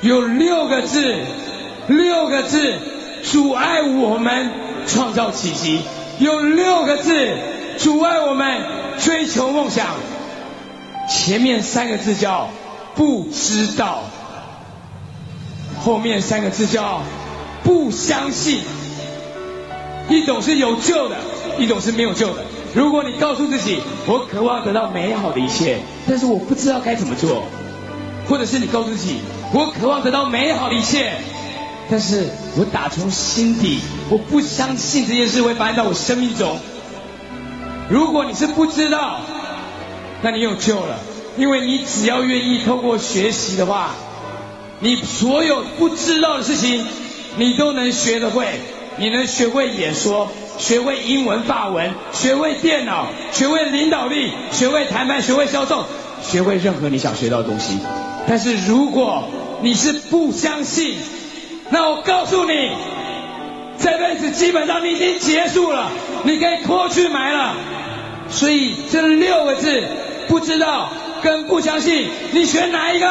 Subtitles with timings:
[0.00, 1.16] 有六个字，
[1.88, 2.74] 六个字
[3.24, 4.50] 阻碍我们
[4.86, 5.80] 创造奇迹，
[6.18, 7.28] 有六个字
[7.78, 8.62] 阻碍我们
[9.00, 9.86] 追求梦想。
[11.08, 12.50] 前面三个字叫
[12.94, 14.04] 不知道，
[15.82, 17.02] 后面三个字叫
[17.64, 18.60] 不相信。
[20.08, 21.16] 一种是有救的，
[21.58, 22.42] 一种是没有救的。
[22.74, 27.44] 如果你告诉自己，我渴望得到美好的一切，但是我不知道该怎么做，
[28.28, 29.20] 或者是你告诉自己，
[29.54, 31.12] 我渴望得到美好的一切，
[31.90, 36.58] 但是我打从心底我不相信这件事会发生在我生命中。
[37.88, 39.20] 如果你是不知道，
[40.20, 40.98] 那你有救了，
[41.38, 43.90] 因为你只要愿意透过学习的话，
[44.80, 46.84] 你所有不知道的事情，
[47.36, 48.46] 你都能学得会。
[49.00, 55.84] 你能学会演说，学会英文、法文，学会电脑，学会领导力，学会谈判，学会销售，
[56.20, 57.78] 学会任何你想学到的东西。
[58.28, 59.24] 但是如果
[59.62, 60.96] 你是不相信，
[61.70, 62.70] 那我告诉你，
[63.78, 65.90] 这辈子基本上你已经结束了，
[66.24, 67.54] 你可以拖去埋了。
[68.28, 69.82] 所以这六个字，
[70.28, 70.90] 不知道
[71.22, 73.06] 跟不相信，你选哪一个？